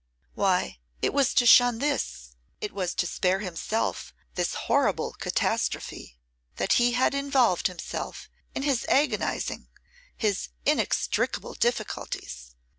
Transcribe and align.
Why, 0.33 0.79
it 1.03 1.13
was 1.13 1.31
to 1.35 1.45
shun 1.45 1.77
this, 1.77 2.35
it 2.59 2.73
was 2.73 2.95
to 2.95 3.05
spare 3.05 3.37
himself 3.41 4.15
this 4.33 4.55
horrible 4.65 5.11
catastrophe, 5.13 6.17
that 6.55 6.73
he 6.81 6.93
had 6.93 7.13
involved 7.13 7.67
himself 7.67 8.27
in 8.55 8.63
his 8.63 8.83
agonising, 8.89 9.69
his 10.17 10.49
inextricable 10.65 11.53
difficulties. 11.53 12.55